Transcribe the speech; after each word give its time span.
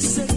ese 0.00 0.29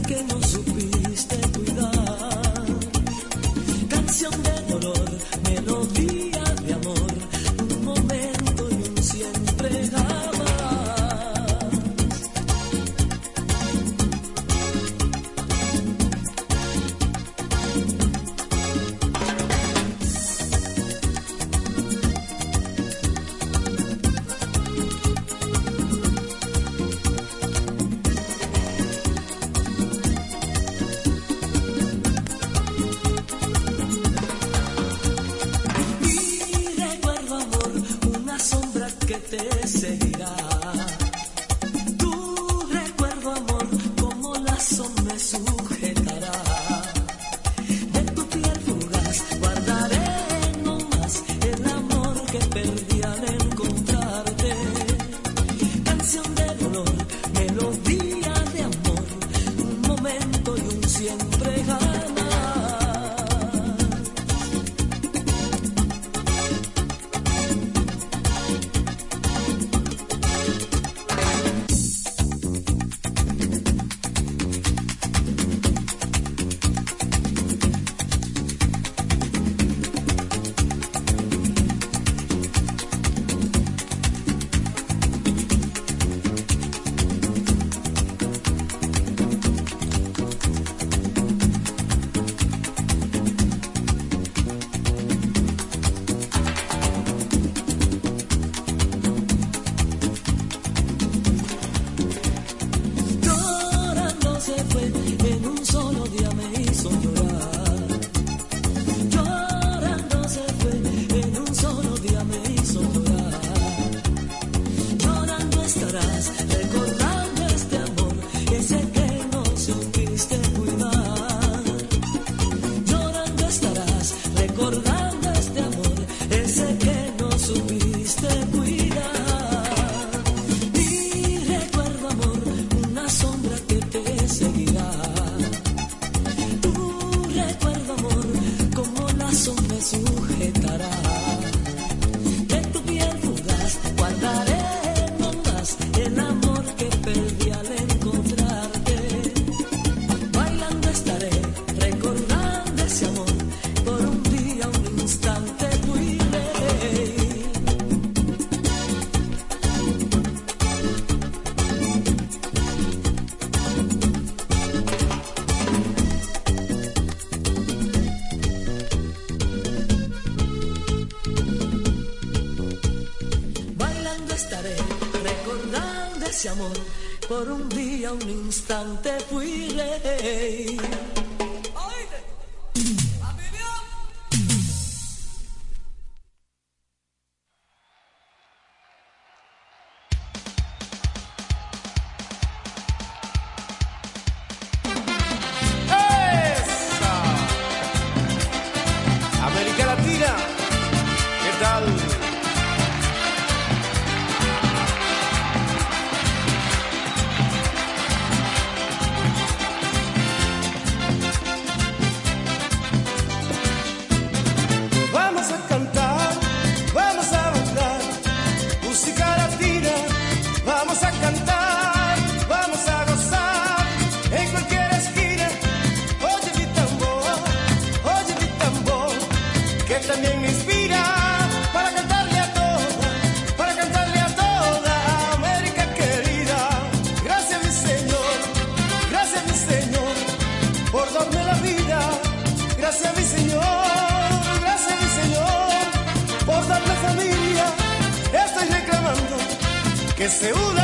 que 250.24 250.30
se 250.30 250.54
una 250.54 250.83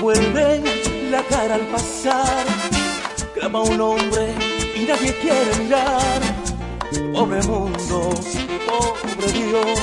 vuelven 0.00 0.64
la 1.10 1.22
cara 1.24 1.54
al 1.56 1.66
pasar. 1.66 2.44
Clama 3.34 3.62
un 3.62 3.80
hombre 3.80 4.34
y 4.74 4.84
nadie 4.84 5.14
quiere 5.20 5.56
mirar. 5.62 6.20
Pobre 7.12 7.42
mundo, 7.42 8.10
pobre 8.66 9.32
Dios, 9.32 9.80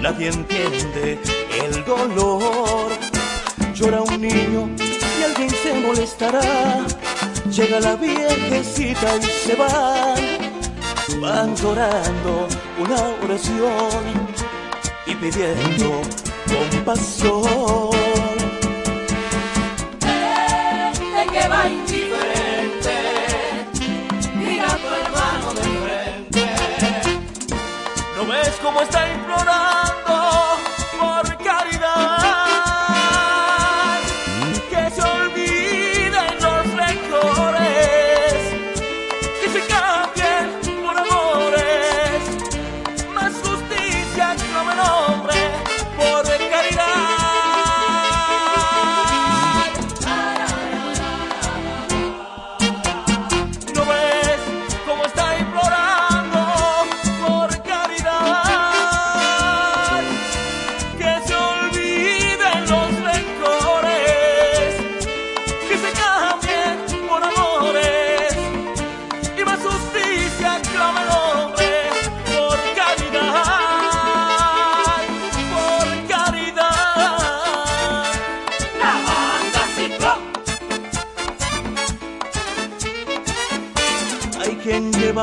nadie 0.00 0.28
entiende 0.28 1.18
el 1.64 1.84
dolor. 1.84 2.92
Llora 3.74 4.02
un 4.02 4.20
niño 4.20 4.70
y 4.78 5.22
alguien 5.22 5.50
se 5.50 5.74
molestará. 5.74 6.84
Llega 7.50 7.80
la 7.80 7.96
viejecita 7.96 9.16
y 9.16 9.22
se 9.22 9.54
va. 9.56 10.14
Van 11.20 11.54
llorando 11.56 12.48
una 12.78 13.00
oración 13.22 14.02
y 15.06 15.14
pidiendo 15.14 16.02
compasión. 16.46 17.83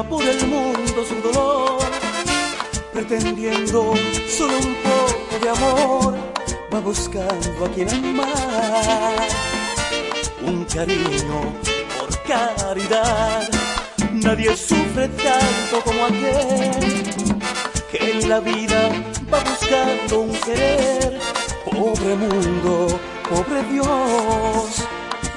por 0.04 0.24
el 0.24 0.48
mundo 0.48 1.06
su 1.06 1.16
dolor, 1.22 1.80
pretendiendo 2.94 3.94
solo 4.28 4.58
un 4.58 4.76
poco 4.76 5.40
de 5.42 5.50
amor, 5.50 6.18
va 6.74 6.80
buscando 6.80 7.66
a 7.66 7.70
quien 7.70 7.90
amar. 7.90 9.28
Un 10.46 10.66
cariño 10.66 11.54
por 11.98 12.10
caridad, 12.24 13.50
nadie 14.12 14.56
sufre 14.56 15.08
tanto 15.10 15.82
como 15.84 16.06
aquel 16.06 17.42
que 17.92 18.12
en 18.12 18.30
la 18.30 18.40
vida 18.40 18.90
va 19.32 19.40
buscando 19.44 20.22
un 20.22 20.32
querer. 20.40 21.20
Pobre 21.66 22.16
mundo, 22.16 23.00
pobre 23.30 23.64
Dios, 23.72 24.86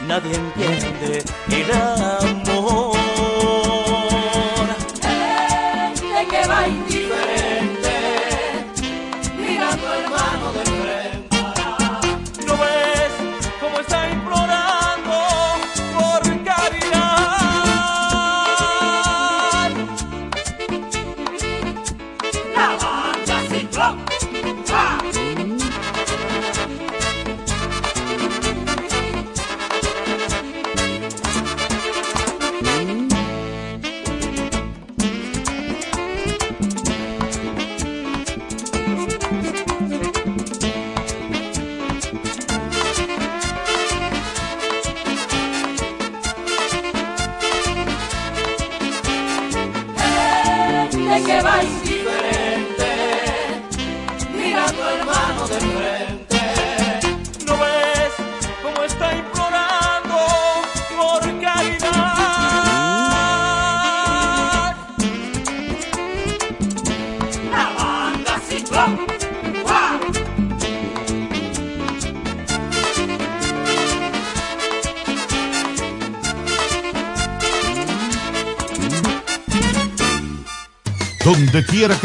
nadie 0.07 0.35
entiende 0.35 1.25
el 1.51 1.73
amor. 1.73 3.04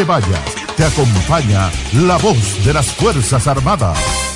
vayas. 0.10 0.56
Te 0.76 0.86
acompaña 0.86 1.72
la 1.94 2.18
voz 2.18 2.66
de 2.66 2.74
las 2.74 2.92
Fuerzas 2.92 3.46
Armadas. 3.46 4.29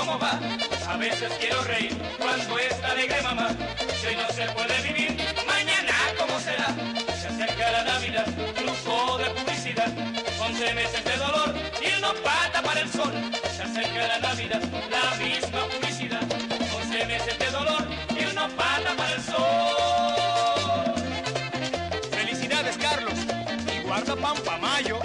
A 0.00 0.96
veces 0.96 1.32
quiero 1.40 1.60
reír 1.64 1.92
cuando 2.18 2.56
está 2.60 2.92
alegre 2.92 3.20
mamá. 3.20 3.48
Si 4.00 4.06
hoy 4.06 4.14
no 4.14 4.28
se 4.28 4.46
puede 4.52 4.80
vivir, 4.82 5.16
mañana 5.44 5.92
cómo 6.16 6.38
será. 6.38 6.68
Se 7.20 7.26
acerca 7.26 7.72
la 7.72 7.82
Navidad, 7.82 8.26
flujo 8.54 9.18
de 9.18 9.30
publicidad. 9.30 9.88
Once 10.40 10.72
meses 10.74 11.04
de 11.04 11.16
dolor 11.16 11.52
y 11.82 11.98
uno 11.98 12.14
pata 12.22 12.62
para 12.62 12.80
el 12.80 12.88
sol. 12.88 13.12
Se 13.56 13.64
acerca 13.64 14.06
la 14.06 14.18
Navidad, 14.20 14.62
la 14.88 15.16
misma 15.16 15.66
publicidad. 15.66 16.22
Once 16.76 17.04
meses 17.04 17.36
de 17.36 17.50
dolor 17.50 17.84
y 18.10 18.24
uno 18.24 18.48
pata 18.56 18.94
para 18.96 19.14
el 19.14 19.22
sol. 19.22 20.94
Felicidades, 22.12 22.76
Carlos. 22.78 23.18
Y 23.74 23.80
guarda 23.82 24.14
pan 24.14 24.36
pa' 24.44 24.58
mayo. 24.58 24.97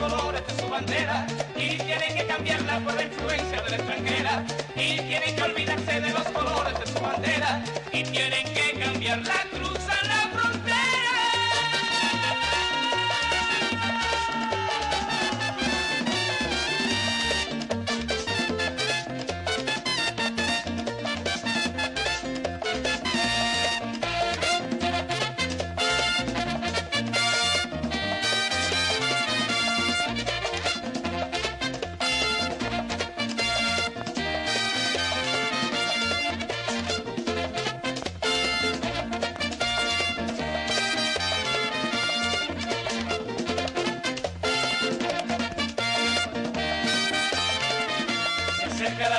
Colores 0.00 0.42
de 0.46 0.62
su 0.62 0.68
bandera. 0.68 1.26
Y 1.54 1.76
tienen 1.76 2.16
que 2.16 2.26
cambiarla 2.26 2.80
por 2.80 2.94
la 2.94 3.02
influencia 3.02 3.62
de 3.62 3.70
la 3.70 3.76
extranjera. 3.76 4.44
Y 4.74 4.98
tienen 5.00 5.36
que 5.36 5.42
olvidarse 5.42 6.00
de 6.00 6.10
los 6.10 6.26
colores 6.28 6.80
de 6.80 6.86
su 6.86 7.00
bandera. 7.00 7.62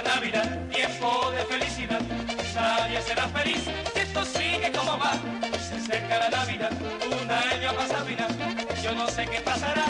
Navidad, 0.01 0.59
tiempo 0.69 1.31
de 1.31 1.45
felicidad. 1.45 2.01
Nadie 2.55 3.01
será 3.01 3.27
feliz 3.29 3.61
si 3.93 3.99
esto 3.99 4.25
sigue 4.25 4.71
como 4.71 4.97
va. 4.97 5.13
Se 5.57 5.75
acerca 5.75 6.19
la 6.19 6.29
Navidad, 6.29 6.71
un 7.21 7.31
año 7.31 7.73
pasa 7.75 8.03
final. 8.03 8.31
Yo 8.83 8.93
no 8.93 9.07
sé 9.07 9.25
qué 9.25 9.39
pasará 9.41 9.85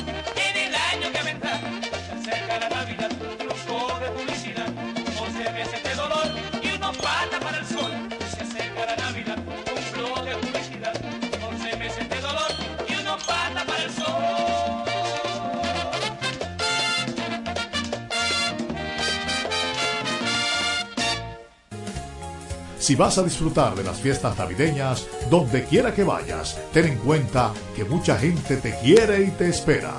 Si 22.91 22.97
vas 22.97 23.17
a 23.17 23.23
disfrutar 23.23 23.73
de 23.73 23.85
las 23.85 24.01
fiestas 24.01 24.37
navideñas, 24.37 25.07
donde 25.29 25.63
quiera 25.63 25.93
que 25.93 26.03
vayas, 26.03 26.59
ten 26.73 26.87
en 26.87 26.97
cuenta 26.97 27.53
que 27.73 27.85
mucha 27.85 28.17
gente 28.17 28.57
te 28.57 28.77
quiere 28.79 29.23
y 29.23 29.31
te 29.31 29.47
espera. 29.47 29.93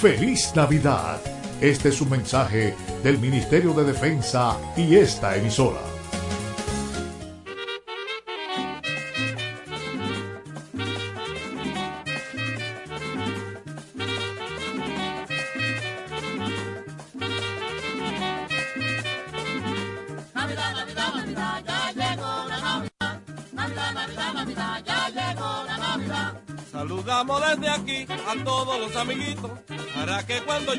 ¡Feliz 0.00 0.52
Navidad! 0.54 1.20
Este 1.60 1.88
es 1.88 2.00
un 2.00 2.10
mensaje 2.10 2.76
del 3.02 3.18
Ministerio 3.18 3.72
de 3.72 3.82
Defensa 3.82 4.56
y 4.76 4.94
esta 4.94 5.36
emisora. 5.36 5.95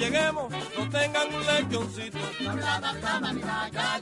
Lleguemos 0.09 0.51
nos 0.51 0.89
tengan 0.89 1.33
un 1.33 1.45
lechoncito. 1.45 2.17
Navidad, 2.39 3.21
Navidad, 3.21 3.96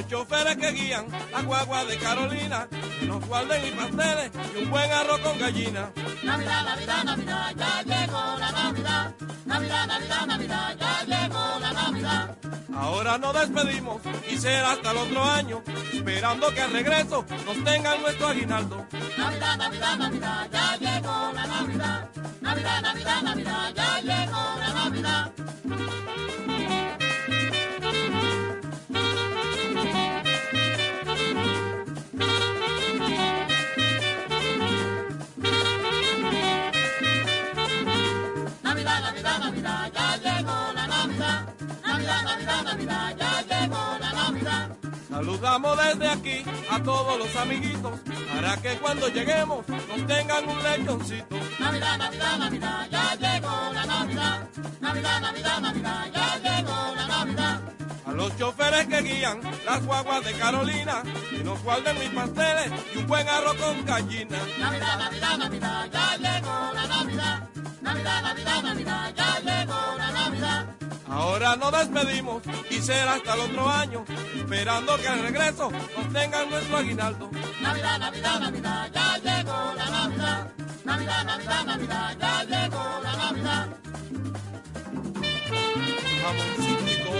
los 0.00 0.08
choferes 0.08 0.56
que 0.56 0.72
guían 0.72 1.06
la 1.32 1.42
guagua 1.42 1.84
de 1.84 1.98
Carolina. 1.98 2.68
Nos 3.06 3.26
guarden 3.26 3.66
y 3.66 3.70
pasteles 3.70 4.30
y 4.54 4.62
un 4.62 4.70
buen 4.70 4.90
arroz 4.90 5.20
con 5.20 5.38
gallina. 5.38 5.90
Navidad, 6.22 6.64
Navidad, 6.64 7.04
Navidad, 7.04 7.54
ya 7.56 7.82
llegó 7.82 8.38
la 8.38 8.50
Navidad. 8.50 9.14
Navidad, 9.44 9.86
Navidad, 9.86 10.26
Navidad, 10.26 10.76
ya 10.78 11.04
llegó 11.04 11.58
la 11.60 11.72
Navidad. 11.72 12.36
Ahora 12.74 13.18
nos 13.18 13.34
despedimos 13.34 14.00
y 14.30 14.38
será 14.38 14.72
hasta 14.72 14.90
el 14.92 14.96
otro 14.96 15.22
año. 15.22 15.62
Esperando 15.92 16.54
que 16.54 16.60
al 16.62 16.72
regreso 16.72 17.26
nos 17.44 17.64
tengan 17.64 18.00
nuestro 18.00 18.28
aguinaldo. 18.28 18.86
Navidad, 19.18 19.56
Navidad, 19.58 19.98
Navidad, 19.98 20.48
ya 20.50 20.76
llegó 20.76 21.32
la 21.34 21.46
Navidad. 21.46 22.08
Navidad, 22.40 22.82
Navidad, 22.82 23.22
Navidad, 23.22 23.74
ya 23.74 24.00
llegó 24.00 24.42
la 24.60 24.72
Navidad. 24.72 25.32
Navidad, 39.22 39.38
Navidad, 39.38 39.92
ya 39.92 40.16
llegó 40.16 40.72
la 40.74 40.86
Navidad. 40.86 41.54
Navidad, 41.84 42.22
Navidad, 42.24 42.62
Navidad, 42.64 43.16
ya 43.18 43.42
llegó 43.42 43.98
la 44.00 44.12
Navidad. 44.12 44.76
Saludamos 45.10 45.76
desde 45.76 46.08
aquí 46.08 46.44
a 46.70 46.82
todos 46.82 47.18
los 47.18 47.36
amiguitos 47.36 48.00
para 48.34 48.56
que 48.56 48.78
cuando 48.78 49.08
lleguemos 49.08 49.68
nos 49.68 50.06
tengan 50.06 50.48
un 50.48 50.62
lechoncito. 50.62 51.36
Navidad, 51.58 51.98
Navidad, 51.98 52.38
Navidad, 52.38 52.88
ya 52.90 53.14
llegó 53.16 53.72
la 53.74 53.84
Navidad. 53.84 54.48
Navidad, 54.80 55.20
Navidad, 55.20 55.60
Navidad, 55.60 56.06
ya 56.14 56.38
llegó 56.38 56.94
la 56.96 57.06
Navidad. 57.06 57.60
A 58.06 58.12
los 58.12 58.36
choferes 58.38 58.86
que 58.86 59.02
guían 59.02 59.40
las 59.66 59.84
guaguas 59.84 60.24
de 60.24 60.32
Carolina 60.32 61.02
y 61.38 61.44
nos 61.44 61.62
guarden 61.62 61.98
mis 61.98 62.08
pasteles 62.08 62.72
y 62.94 62.98
un 62.98 63.06
buen 63.06 63.28
arroz 63.28 63.56
con 63.56 63.84
gallina. 63.84 64.38
Navidad, 64.58 64.98
Navidad, 64.98 65.38
Navidad, 65.38 65.90
ya 65.92 66.16
llegó 66.16 66.72
la 66.72 66.86
Navidad. 66.86 67.50
Navidad, 67.82 68.22
Navidad, 68.22 68.62
Navidad, 68.62 69.14
ya 69.16 69.40
llegó 69.40 69.98
la 69.98 70.10
Navidad. 70.12 70.66
Ahora 71.08 71.56
nos 71.56 71.72
despedimos 71.72 72.42
y 72.70 72.80
será 72.80 73.14
hasta 73.14 73.34
el 73.34 73.40
otro 73.40 73.68
año, 73.68 74.04
esperando 74.36 74.96
que 74.96 75.08
al 75.08 75.22
regreso 75.22 75.70
nos 75.70 76.12
tengan 76.12 76.50
nuestro 76.50 76.76
aguinaldo. 76.76 77.30
Navidad, 77.60 77.98
Navidad, 77.98 78.40
Navidad, 78.40 78.90
ya 78.92 79.18
llegó 79.18 79.74
la 79.76 79.90
Navidad. 79.90 80.52
Navidad, 80.84 81.24
Navidad, 81.24 81.64
Navidad, 81.64 82.16
ya 82.20 82.44
llegó 82.44 83.00
la 83.02 83.16
Navidad. 83.16 83.68
Jamoncito. 86.22 87.10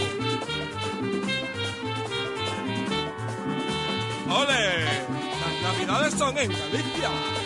¡Ole! 4.31 4.85
Las 5.41 5.63
navidades 5.63 6.15
son 6.15 6.39
en 6.39 6.49
Galicia. 6.49 7.40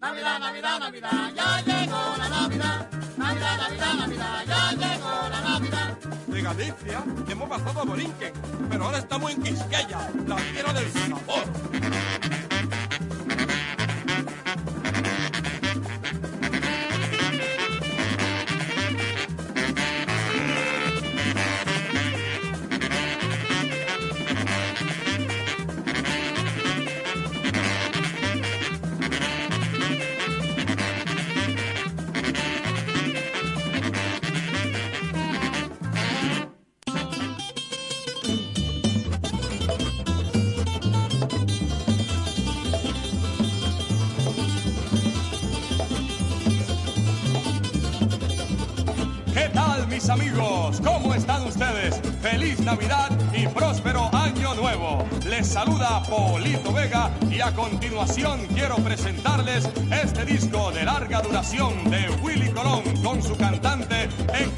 Navidad, 0.00 0.38
Navidad, 0.38 0.78
Navidad, 0.78 1.32
ya 1.34 1.60
llegó 1.62 2.16
la 2.16 2.28
Navidad. 2.28 2.88
Navidad, 3.16 3.56
Navidad, 3.58 3.94
Navidad, 3.94 4.44
ya 4.46 4.70
llegó 4.70 5.28
la 5.28 5.40
Navidad. 5.40 5.98
De 6.28 6.40
Galicia 6.42 7.04
hemos 7.28 7.48
pasado 7.48 7.80
a 7.80 7.84
Borinquen, 7.84 8.32
pero 8.70 8.84
ahora 8.84 8.98
estamos 8.98 9.32
en 9.32 9.42
Quisqueya, 9.42 10.08
la 10.28 10.36
tierra 10.36 10.72
del 10.72 10.92
sabor. 10.92 12.57
Ustedes? 51.58 52.00
Feliz 52.22 52.60
Navidad 52.60 53.10
y 53.34 53.48
próspero 53.48 54.08
año 54.14 54.54
nuevo. 54.54 55.04
Les 55.28 55.46
saluda 55.46 56.02
Polito 56.04 56.72
Vega 56.72 57.10
y 57.28 57.40
a 57.40 57.52
continuación 57.52 58.46
quiero 58.54 58.76
presentarles 58.76 59.68
este 59.90 60.24
disco 60.24 60.70
de 60.70 60.84
larga 60.84 61.20
duración 61.20 61.90
de 61.90 62.08
Willy 62.22 62.50
Colón 62.50 62.82
con 63.02 63.20
su 63.20 63.36
cantante 63.36 63.67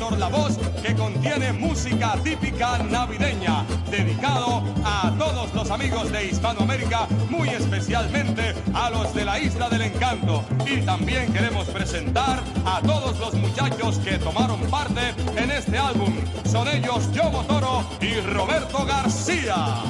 Héctor 0.01 0.19
Lavoz 0.19 0.57
que 0.83 0.95
contiene 0.95 1.53
música 1.53 2.17
típica 2.25 2.79
navideña 2.79 3.67
dedicado 3.91 4.65
a 4.83 5.13
todos 5.19 5.53
los 5.53 5.71
amigos 5.71 6.11
de 6.11 6.25
Hispanoamérica, 6.25 7.07
muy 7.29 7.51
especialmente 7.51 8.55
a 8.73 8.89
los 8.89 9.13
de 9.13 9.27
la 9.27 9.39
Isla 9.39 9.69
del 9.69 9.83
Encanto. 9.83 10.43
Y 10.65 10.81
también 10.87 11.31
queremos 11.35 11.69
presentar 11.69 12.43
a 12.65 12.81
todos 12.81 13.19
los 13.19 13.35
muchachos 13.35 13.99
que 13.99 14.17
tomaron 14.17 14.63
parte 14.71 15.03
en 15.37 15.51
este 15.51 15.77
álbum. 15.77 16.15
Son 16.51 16.67
ellos 16.69 17.13
Yomo 17.13 17.45
Toro 17.45 17.85
y 18.01 18.19
Roberto 18.21 18.87
García. 18.87 19.83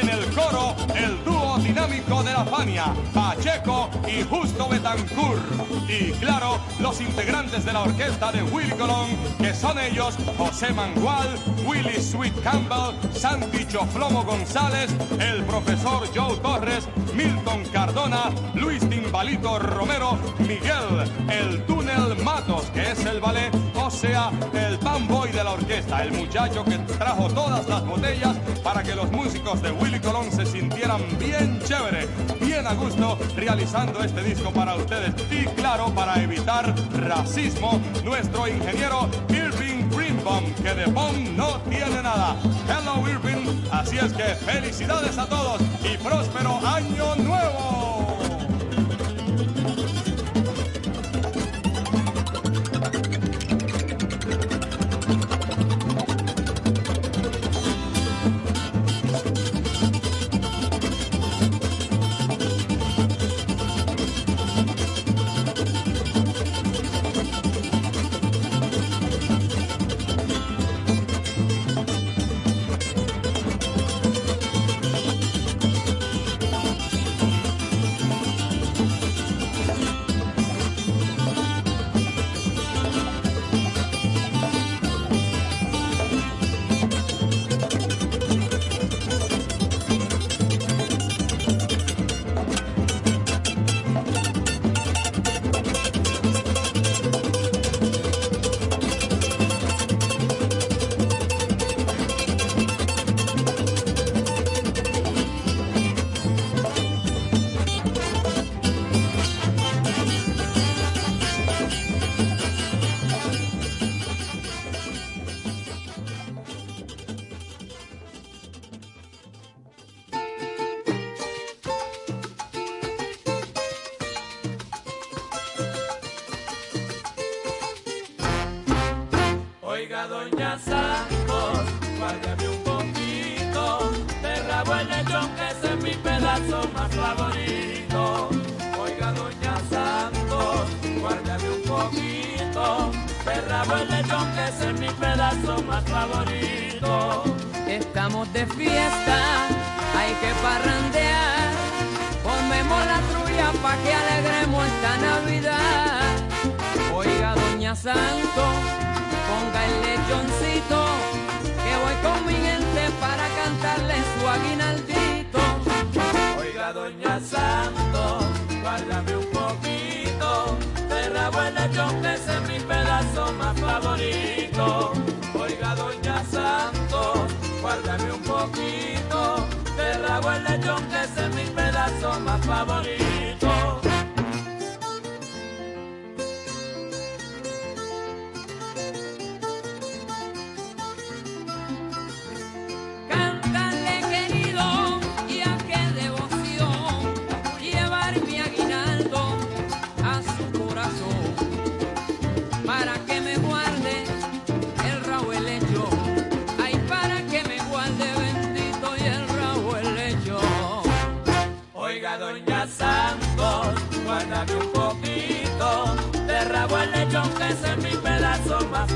En 0.00 0.08
el 0.08 0.24
coro, 0.32 0.76
el 0.94 1.24
dúo 1.24 1.58
dinámico 1.58 2.22
de 2.22 2.32
la 2.32 2.44
Fania, 2.44 2.94
Pacheco 3.40 3.88
y 4.06 4.22
Justo 4.22 4.68
Betancourt. 4.68 5.42
Y 5.88 6.10
claro, 6.12 6.60
los 6.78 7.00
integrantes 7.00 7.64
de 7.64 7.72
la 7.72 7.80
orquesta 7.80 8.30
de 8.32 8.42
Willy 8.42 8.72
Colón, 8.72 9.08
que 9.38 9.54
son 9.54 9.78
ellos 9.78 10.14
José 10.36 10.74
Mangual, 10.74 11.26
Willy 11.64 12.00
Sweet 12.00 12.38
Campbell, 12.42 12.94
Santi 13.14 13.66
Choflomo 13.66 14.24
González, 14.24 14.90
el 15.18 15.42
profesor 15.44 16.06
Joe 16.14 16.36
Torres, 16.40 16.86
Milton 17.14 17.64
Cardona, 17.72 18.30
Luis 18.54 18.86
Timbalito 18.88 19.58
Romero, 19.58 20.18
Miguel, 20.40 21.10
el 21.30 21.64
Túnel 21.64 22.22
Matos, 22.22 22.64
que 22.74 22.90
es 22.90 23.04
el 23.06 23.20
ballet, 23.20 23.50
o 23.74 23.90
sea, 23.90 24.30
el 24.52 24.78
fanboy 24.78 25.32
de 25.32 25.42
la 25.42 25.52
orquesta, 25.52 26.02
el 26.02 26.12
muchacho 26.12 26.62
que 26.64 26.76
trajo 26.98 27.28
todas 27.28 27.66
las 27.68 27.86
botellas 27.86 28.36
para 28.62 28.82
que 28.82 28.94
los 28.94 29.10
músicos 29.10 29.62
de 29.62 29.72
Willy 29.72 30.00
Colón 30.00 30.30
se 30.30 30.44
sintieran 30.44 31.02
bien 31.18 31.58
chévere, 31.64 32.06
bien 32.40 32.66
a 32.66 32.74
gusto, 32.74 33.18
realizando 33.34 34.02
este 34.02 34.22
disco 34.22 34.50
para 34.52 34.74
ustedes. 34.74 35.14
Y 35.30 35.44
claro, 35.54 35.86
para 35.94 36.22
evitar 36.22 36.74
racismo, 36.92 37.80
nuestro 38.04 38.48
ingeniero 38.48 39.08
Irving 39.28 39.88
Greenbaum, 39.90 40.52
que 40.54 40.74
de 40.74 40.86
bomb 40.86 41.36
no 41.36 41.60
tiene 41.62 42.02
nada. 42.02 42.36
Hello 42.68 43.08
Irving, 43.08 43.46
así 43.70 43.98
es 43.98 44.12
que 44.12 44.22
felicidades 44.22 45.18
a 45.18 45.26
todos 45.26 45.60
y 45.82 45.96
próspero 45.98 46.58
año 46.66 47.16
nuevo. 47.16 48.19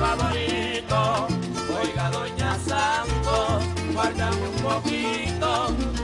Favorito. 0.05 1.27
Oiga, 1.81 2.11
Doña 2.11 2.53
Santos, 2.71 3.62
guárdame 3.95 4.45
un 4.53 4.59
poquito 4.71 5.49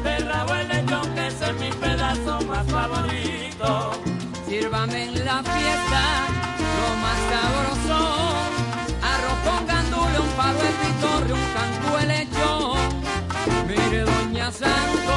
de 0.04 0.18
rabo 0.30 0.54
el 0.54 0.68
lechón, 0.68 1.06
que 1.14 1.26
ese 1.26 1.50
es 1.50 1.56
mi 1.60 1.70
pedazo 1.72 2.40
más 2.50 2.66
favorito. 2.66 4.00
sírvame 4.48 5.04
en 5.04 5.24
la 5.24 5.38
fiesta 5.54 6.02
lo 6.78 6.88
más 7.04 7.18
sabroso 7.30 7.98
arroz 9.12 9.40
con 9.46 9.62
un 10.24 10.30
palo 10.38 10.58
de 10.66 10.72
pitorre 10.80 11.32
un 11.40 11.46
canto 11.56 11.88
de 11.98 12.04
lechón 12.12 12.78
mire 13.68 14.00
doña 14.10 14.50
Santo 14.50 15.16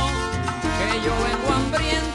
que 0.78 0.89
yo 1.06 1.13
vengo 1.26 1.48
hambriento 1.58 2.12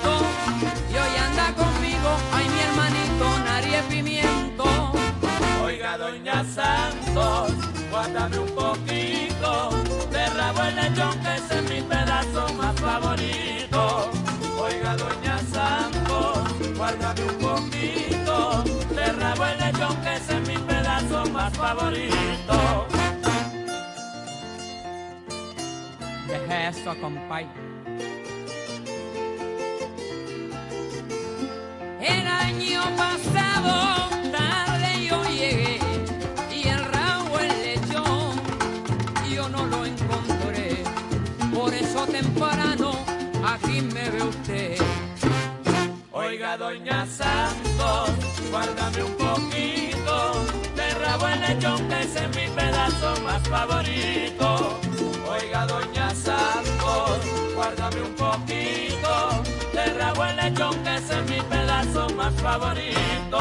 Oiga, 14.58 14.96
Doña 14.96 15.38
Santos, 15.52 16.38
guárdame 16.76 17.22
un 17.22 17.38
poquito. 17.38 18.64
De 18.94 19.12
rabo 19.12 19.44
el 19.44 19.58
lechón, 19.58 19.96
que 20.02 20.14
ese 20.16 20.38
es 20.38 20.48
mi 20.48 20.56
pedazo 20.56 21.26
más 21.26 21.52
favorito. 21.54 22.86
deja 26.28 26.68
eso 26.68 26.94
compay. 27.00 27.46
El 32.00 32.26
año 32.26 32.82
pasado 32.96 34.08
tarde 34.32 35.06
yo 35.06 35.24
llegué 35.24 35.67
me 43.82 44.10
Oiga, 46.12 46.56
Doña 46.56 47.06
Santos, 47.06 48.10
guárdame 48.50 49.02
un 49.04 49.14
poquito 49.16 50.44
de 50.74 50.94
rabo 50.94 51.28
el 51.28 51.40
lechón, 51.40 51.88
que 51.88 52.00
ese 52.00 52.24
es 52.24 52.36
mi 52.36 52.48
pedazo 52.54 53.20
más 53.22 53.42
favorito. 53.48 54.78
Oiga, 55.30 55.66
Doña 55.66 56.10
Santos, 56.14 57.20
guárdame 57.54 58.02
un 58.02 58.14
poquito 58.14 59.42
de 59.72 59.84
rabo 59.98 60.24
el 60.24 60.36
lechón, 60.36 60.82
que 60.82 60.96
ese 60.96 61.20
es 61.20 61.30
mi 61.30 61.40
pedazo 61.42 62.08
más 62.16 62.34
favorito. 62.34 63.38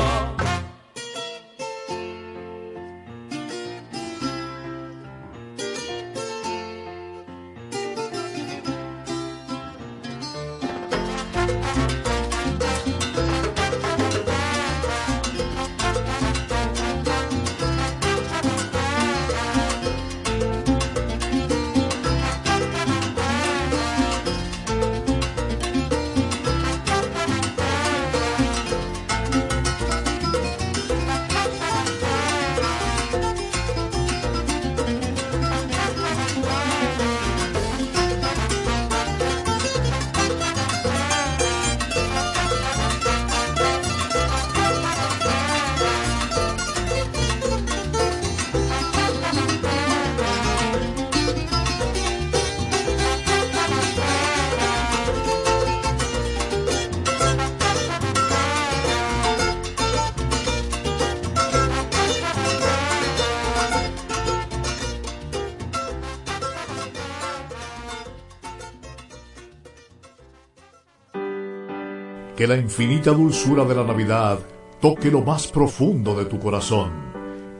La 72.47 72.55
infinita 72.55 73.11
dulzura 73.11 73.65
de 73.65 73.75
la 73.75 73.83
Navidad 73.83 74.39
toque 74.79 75.11
lo 75.11 75.21
más 75.21 75.47
profundo 75.47 76.15
de 76.15 76.23
tu 76.23 76.39
corazón 76.39 76.93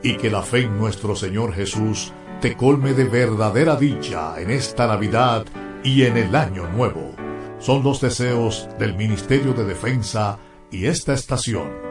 y 0.01 0.15
que 0.15 0.29
la 0.29 0.41
fe 0.41 0.61
en 0.61 0.77
nuestro 0.77 1.13
Señor 1.13 1.51
Jesús 1.51 2.13
te 2.39 2.55
colme 2.55 2.93
de 2.93 3.03
verdadera 3.03 3.75
dicha 3.75 4.39
en 4.39 4.49
esta 4.49 4.87
Navidad 4.87 5.45
y 5.83 6.03
en 6.03 6.15
el 6.15 6.33
Año 6.33 6.69
Nuevo. 6.69 7.11
Son 7.59 7.83
los 7.83 7.99
deseos 7.99 8.69
del 8.79 8.95
Ministerio 8.95 9.51
de 9.51 9.65
Defensa 9.65 10.39
y 10.71 10.85
esta 10.85 11.13
estación. 11.13 11.86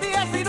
días. 0.00 0.39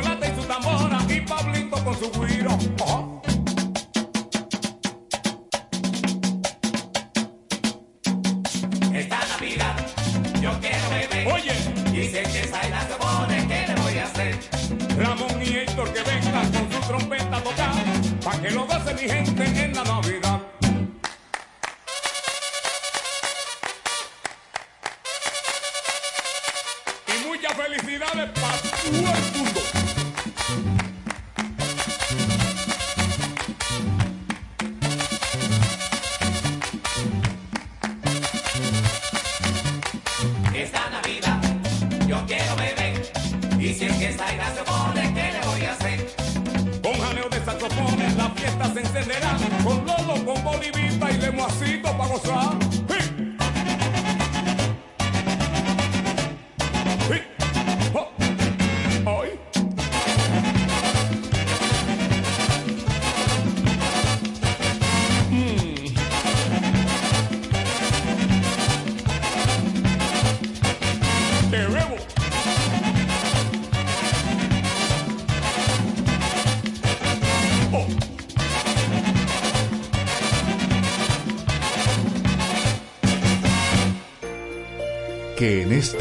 Que 0.00 0.21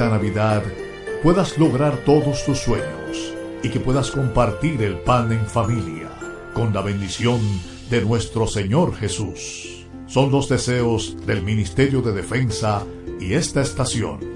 Navidad 0.10 0.64
puedas 1.24 1.58
lograr 1.58 1.98
todos 2.06 2.46
tus 2.46 2.60
sueños 2.60 3.34
y 3.64 3.70
que 3.70 3.80
puedas 3.80 4.12
compartir 4.12 4.82
el 4.82 5.00
pan 5.00 5.32
en 5.32 5.46
familia 5.46 6.10
con 6.54 6.74
la 6.74 6.82
bendición 6.82 7.40
de 7.90 8.02
nuestro 8.02 8.48
Señor 8.48 8.96
Jesús. 8.96 9.86
Son 10.08 10.32
los 10.32 10.50
deseos 10.50 11.16
del 11.26 11.42
Ministerio 11.42 12.02
de 12.02 12.14
Defensa 12.14 12.86
y 13.20 13.34
esta 13.34 13.62
estación. 13.62 14.31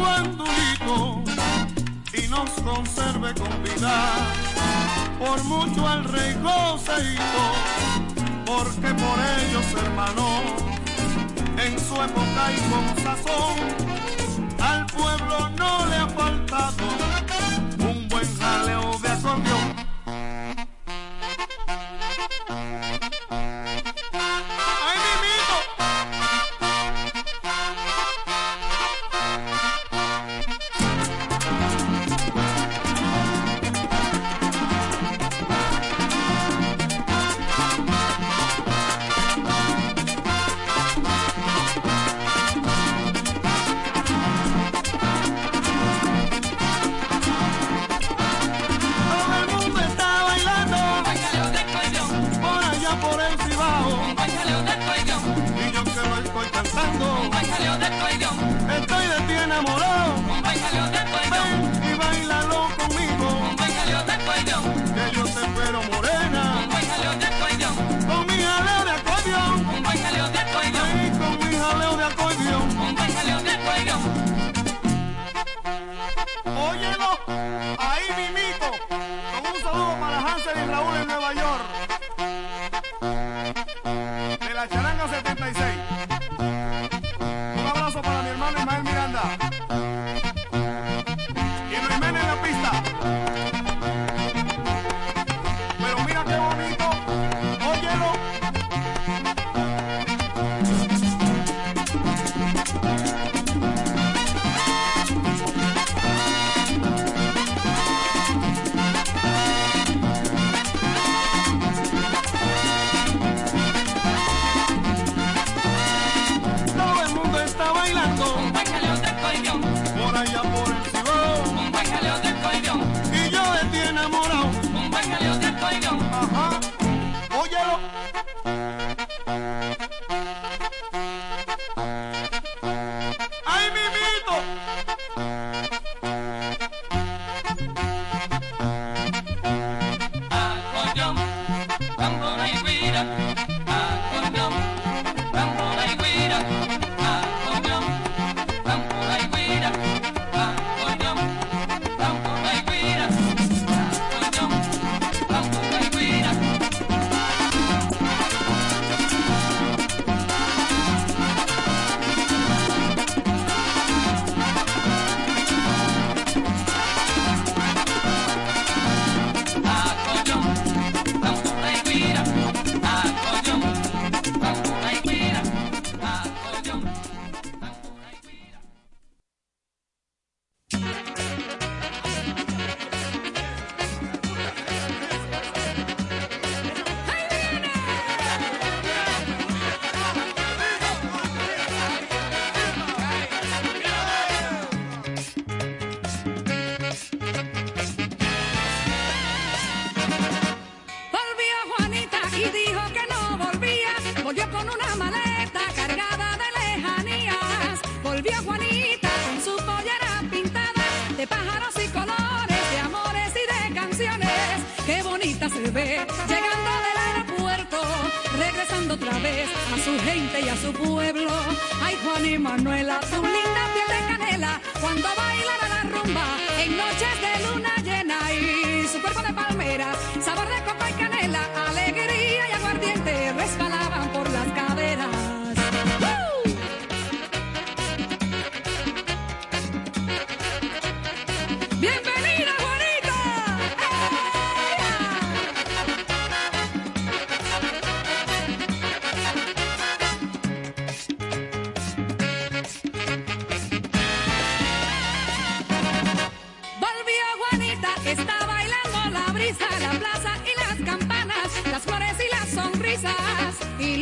guandulito 0.00 1.22
y 2.14 2.28
nos 2.28 2.50
conserve 2.62 3.34
con 3.34 3.52
vida. 3.62 3.94
Por 5.18 5.44
mucho 5.44 5.86
al 5.86 6.04
rey 6.04 6.34
goceito, 6.42 7.42
porque 8.46 8.88
por 9.02 9.16
ellos 9.38 9.66
hermano 9.84 10.26
en 11.64 11.78
su 11.78 11.94
época 11.94 12.42
y 12.56 12.60
con 12.70 12.84
sazón 13.04 13.56
al 14.58 14.86
pueblo 14.86 15.50
no 15.58 15.86
le 15.86 15.96
ha 15.96 16.08
faltado. 16.08 16.84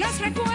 los. 0.08 0.47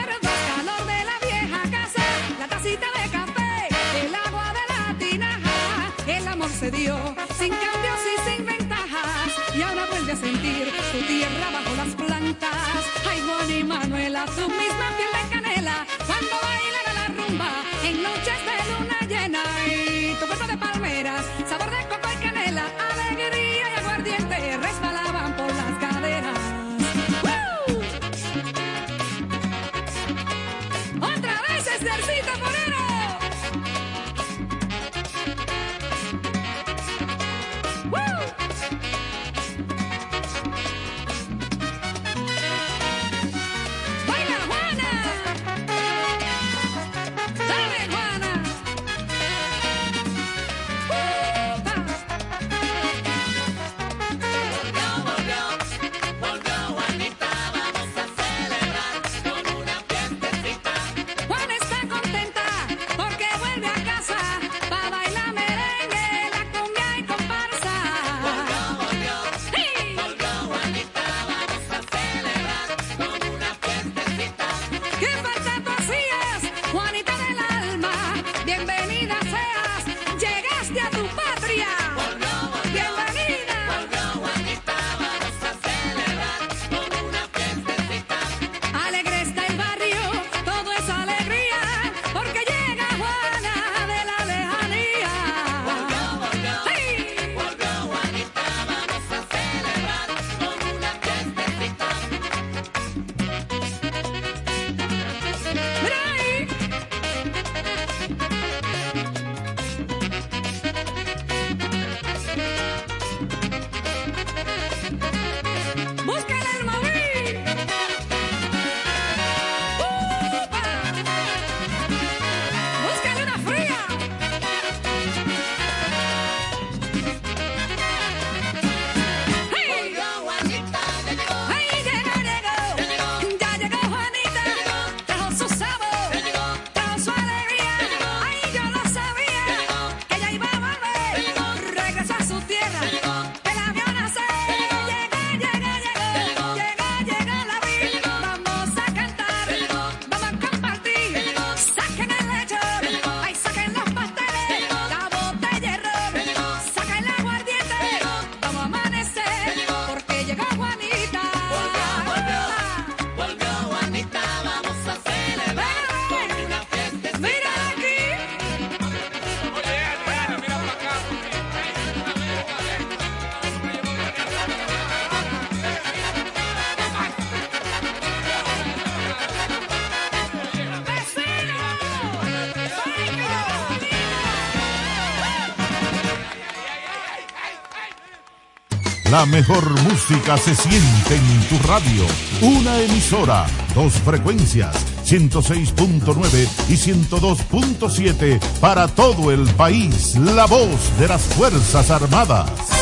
La 189.14 189.28
mejor 189.28 189.80
música 189.84 190.38
se 190.38 190.56
siente 190.56 191.16
en 191.16 191.42
tu 191.48 191.68
radio. 191.68 192.04
Una 192.42 192.82
emisora, 192.82 193.46
dos 193.76 193.94
frecuencias, 193.94 194.76
106.9 195.06 196.48
y 196.68 196.74
102.7 196.74 198.40
para 198.60 198.88
todo 198.88 199.30
el 199.30 199.46
país. 199.50 200.16
La 200.16 200.48
voz 200.48 200.98
de 200.98 201.08
las 201.10 201.22
Fuerzas 201.22 201.92
Armadas. 201.92 202.73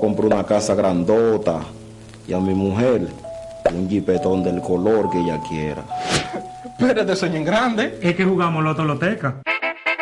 A 0.00 0.06
comprar 0.06 0.32
una 0.32 0.44
casa 0.44 0.74
grandota 0.74 1.60
y 2.26 2.32
a 2.32 2.38
mi 2.38 2.54
mujer 2.54 3.08
un 3.70 3.88
jipetón 3.88 4.42
del 4.42 4.62
color 4.62 5.10
que 5.10 5.18
ella 5.18 5.38
quiera. 5.46 5.84
Espérate, 6.64 7.14
sueño 7.14 7.36
en 7.36 7.44
grande. 7.44 7.98
Es 8.02 8.16
que 8.16 8.24
jugamos 8.24 8.64
Loto 8.64 8.82
Loteca. 8.82 9.42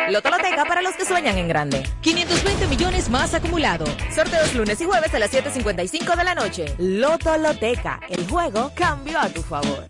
Lotoloteca 0.09 0.65
para 0.65 0.81
los 0.81 0.95
que 0.95 1.05
sueñan 1.05 1.37
en 1.37 1.47
grande. 1.49 1.83
520 2.01 2.67
millones 2.67 3.09
más 3.09 3.33
acumulado. 3.33 3.85
Sorteos 4.15 4.55
lunes 4.55 4.79
y 4.81 4.85
jueves 4.85 5.13
a 5.13 5.19
las 5.19 5.31
7.55 5.31 6.15
de 6.15 6.23
la 6.23 6.33
noche. 6.33 6.73
Lotoloteca. 6.79 7.99
El 8.09 8.27
juego 8.27 8.71
cambió 8.73 9.19
a 9.19 9.27
tu 9.27 9.41
favor. 9.41 9.89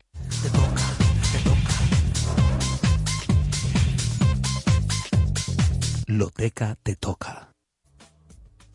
Loteca 6.07 6.75
te 6.81 6.95
toca. 6.95 7.38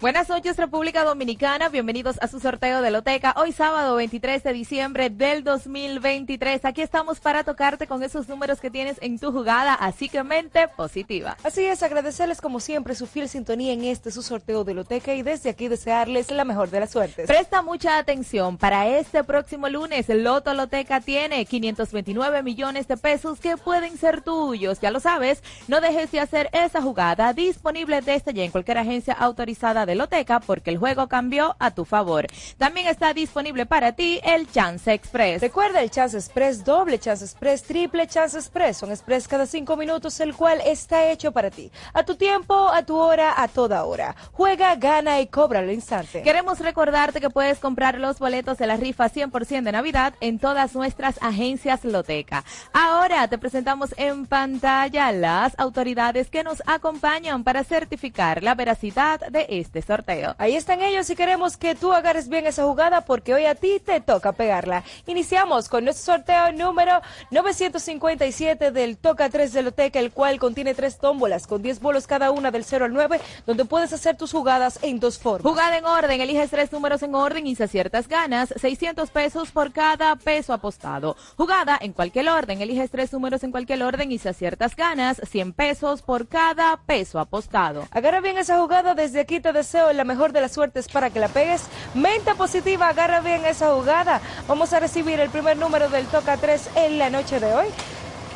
Buenas 0.05 0.29
noches 0.29 0.59
República 0.59 1.03
Dominicana, 1.03 1.71
bienvenidos 1.71 2.19
a 2.21 2.29
su 2.29 2.39
sorteo 2.39 2.83
de 2.83 2.91
Loteca. 2.91 3.33
Hoy 3.39 3.53
sábado 3.53 3.97
23 3.97 4.43
de 4.43 4.53
diciembre 4.53 5.09
del 5.09 5.43
2023. 5.45 6.63
Aquí 6.67 6.83
estamos 6.83 7.21
para 7.21 7.43
tocarte 7.43 7.87
con 7.87 8.03
esos 8.03 8.29
números 8.29 8.61
que 8.61 8.71
tienes 8.71 8.99
en 9.01 9.19
tu 9.19 9.33
jugada, 9.33 9.73
así 9.73 10.11
que 10.11 10.23
mente 10.23 10.69
positiva. 10.69 11.39
Así 11.43 11.65
es, 11.65 11.83
agradecerles 11.83 12.43
como 12.43 12.61
siempre 12.61 12.95
su 12.95 13.07
fiel 13.07 13.31
sintonía 13.31 13.73
en 13.73 13.83
este 13.85 14.11
su 14.11 14.21
sorteo 14.21 14.63
de 14.63 14.75
Loteca 14.75 15.15
y 15.15 15.23
desde 15.23 15.49
aquí 15.49 15.69
desearles 15.69 16.31
la 16.31 16.45
mejor 16.45 16.69
de 16.69 16.81
las 16.81 16.91
suertes. 16.91 17.27
Presta 17.27 17.63
mucha 17.63 17.97
atención, 17.97 18.59
para 18.59 18.87
este 18.87 19.25
próximo 19.25 19.71
lunes 19.71 20.07
Loto 20.11 20.53
Loteca 20.53 21.01
tiene 21.01 21.47
529 21.47 22.43
millones 22.43 22.87
de 22.89 22.99
pesos 22.99 23.41
que 23.41 23.57
pueden 23.57 23.97
ser 23.97 24.21
tuyos, 24.21 24.81
ya 24.81 24.91
lo 24.91 25.01
sabes, 25.01 25.43
no 25.67 25.81
dejes 25.81 26.13
de 26.13 26.21
hacer 26.21 26.51
esa 26.53 26.83
jugada 26.83 27.33
disponible 27.33 28.03
desde 28.03 28.35
ya 28.35 28.45
en 28.45 28.51
cualquier 28.51 28.77
agencia 28.77 29.15
autorizada 29.15 29.87
de 29.87 29.94
Loteca 29.95 30.41
porque 30.41 30.71
el 30.71 30.79
juego 30.79 31.09
cambió 31.09 31.57
a 31.59 31.71
tu 31.73 31.85
favor. 31.85 32.27
También 32.59 32.87
está 32.87 33.13
disponible 33.13 33.67
para 33.67 33.93
ti 33.93 34.21
el 34.25 34.51
Chance 34.51 34.93
Express. 34.93 35.41
Recuerda 35.41 35.83
el 35.83 35.91
Chance 35.91 36.17
Express, 36.17 36.65
doble 36.65 36.99
Chance 36.99 37.25
Express, 37.25 37.63
triple 37.63 38.07
Chance 38.07 38.39
Express. 38.39 38.79
Son 38.79 38.91
express 38.91 39.29
cada 39.29 39.47
cinco 39.47 39.77
minutos, 39.77 40.19
el 40.21 40.35
cual 40.35 40.61
está 40.65 41.11
hecho 41.11 41.33
para 41.33 41.51
ti. 41.51 41.71
A 41.93 42.05
tu 42.05 42.15
tiempo, 42.17 42.69
a 42.69 42.83
tu 42.85 42.97
hora, 42.97 43.35
a 43.43 43.49
toda 43.49 43.85
hora. 43.85 44.15
Juega, 44.33 44.75
gana 44.77 45.21
y 45.21 45.27
cobra 45.27 45.61
al 45.61 45.71
instante. 45.71 46.23
Queremos 46.23 46.59
recordarte 46.61 47.21
que 47.21 47.31
puedes 47.31 47.59
comprar 47.59 47.99
los 47.99 48.19
boletos 48.19 48.59
de 48.59 48.67
la 48.67 48.77
rifa 48.77 49.11
100% 49.11 49.63
de 49.63 49.73
Navidad 49.73 50.15
en 50.21 50.39
todas 50.39 50.75
nuestras 50.75 51.23
agencias 51.23 51.85
Loteca. 51.85 52.45
Ahora 52.73 53.29
te 53.29 53.39
presentamos 53.39 53.95
en 53.97 54.27
pantalla 54.27 55.13
las 55.13 55.59
autoridades 55.59 56.31
que 56.31 56.45
nos 56.45 56.63
acompañan 56.67 57.45
para 57.45 57.65
certificar 57.65 58.43
la 58.43 58.55
veracidad 58.55 59.21
de 59.31 59.47
este 59.49 59.83
sorteo. 59.85 60.35
Ahí 60.39 60.57
están 60.57 60.83
ellos 60.83 61.09
y 61.11 61.17
queremos 61.17 61.57
que 61.57 61.75
tú 61.75 61.93
agarres 61.93 62.29
bien 62.29 62.47
esa 62.47 62.65
jugada 62.65 63.03
porque 63.03 63.35
hoy 63.35 63.47
a 63.47 63.55
ti 63.55 63.81
te 63.85 64.01
toca 64.01 64.33
pegarla. 64.33 64.85
Iniciamos 65.07 65.69
con 65.69 65.85
nuestro 65.85 66.15
sorteo 66.15 66.53
número 66.53 67.01
957 67.31 68.71
del 68.71 68.97
Toca 68.97 69.29
3 69.29 69.53
de 69.53 69.63
Loteca, 69.63 69.99
el 69.99 70.13
cual 70.13 70.39
contiene 70.39 70.75
tres 70.75 70.99
tómbolas 70.99 71.47
con 71.47 71.63
10 71.63 71.81
bolos 71.81 72.07
cada 72.07 72.31
una 72.31 72.51
del 72.51 72.65
0 72.65 72.87
al 72.87 72.93
9, 72.93 73.21
donde 73.47 73.65
puedes 73.65 73.93
hacer 73.93 74.17
tus 74.17 74.33
jugadas 74.33 74.79
en 74.83 75.01
dos 75.01 75.19
formas. 75.19 75.51
Jugada 75.51 75.77
en 75.79 75.85
orden, 75.85 76.21
eliges 76.21 76.51
tres 76.51 76.73
números 76.73 77.03
en 77.03 77.15
orden 77.15 77.47
y 77.47 77.55
si 77.55 77.63
aciertas 77.63 78.09
ganas 78.09 78.53
600 78.57 79.11
pesos 79.11 79.51
por 79.51 79.73
cada 79.73 80.17
peso 80.17 80.53
apostado. 80.53 81.17
Jugada 81.37 81.79
en 81.81 81.93
cualquier 81.93 82.29
orden, 82.29 82.61
eliges 82.61 82.91
tres 82.91 83.13
números 83.13 83.43
en 83.45 83.51
cualquier 83.51 83.83
orden 83.83 84.13
y 84.13 84.19
si 84.19 84.29
aciertas 84.29 84.77
ganas 84.77 85.21
100 85.25 85.53
pesos 85.53 86.03
por 86.03 86.29
cada 86.29 86.77
peso 86.87 87.19
apostado. 87.19 87.87
Agarra 87.91 88.21
bien 88.21 88.39
esa 88.39 88.59
jugada, 88.59 88.95
desde 88.95 89.21
aquí 89.21 89.41
te 89.41 89.53
deseo 89.65 89.93
la 89.95 90.05
mejor 90.05 90.33
de 90.33 90.43
las 90.43 90.53
suertes 90.53 90.89
para 90.89 91.09
que 91.09 91.19
la 91.19 91.29
pegues. 91.29 91.63
Mente 91.95 92.35
positiva, 92.35 92.89
agarra 92.89 93.21
bien 93.21 93.47
esa 93.47 93.73
jugada. 93.73 94.21
Vamos 94.47 94.75
a 94.75 94.81
recibir 94.81 95.19
el 95.21 95.31
primer 95.31 95.57
número 95.57 95.89
del 95.89 96.07
Toca 96.07 96.37
3 96.37 96.69
en 96.77 96.99
la 96.99 97.09
noche 97.09 97.41
de 97.41 97.53
hoy. 97.55 97.67